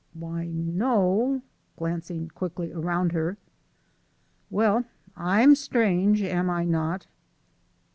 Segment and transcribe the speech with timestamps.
[0.15, 1.43] "Why, no"
[1.77, 3.37] glancing quickly around her.
[4.49, 4.85] "Well,
[5.15, 7.05] I'm strange, am I not?"